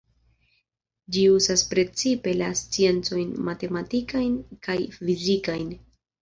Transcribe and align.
Ĝi 1.17 1.25
uzas 1.33 1.63
precipe 1.73 2.33
la 2.39 2.47
sciencojn 2.61 3.37
matematikajn 3.51 4.33
kaj 4.69 4.79
fizikajn. 4.97 5.71